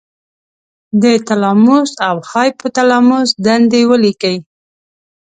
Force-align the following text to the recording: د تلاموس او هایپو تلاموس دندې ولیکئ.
د 1.01 1.03
تلاموس 1.27 1.91
او 2.07 2.15
هایپو 2.31 2.67
تلاموس 2.77 3.29
دندې 3.45 3.81
ولیکئ. 3.91 4.37